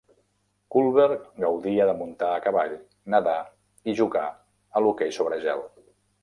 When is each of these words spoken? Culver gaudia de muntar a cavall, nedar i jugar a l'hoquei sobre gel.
Culver 0.75 1.09
gaudia 1.43 1.85
de 1.89 1.93
muntar 1.99 2.29
a 2.37 2.39
cavall, 2.45 2.73
nedar 3.15 3.37
i 3.93 3.97
jugar 4.01 4.25
a 4.31 4.83
l'hoquei 4.87 5.15
sobre 5.21 5.41
gel. 5.47 5.65